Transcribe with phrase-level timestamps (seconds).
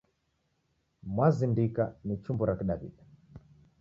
[1.13, 3.03] Mwazindika ni chumbo ra kidawida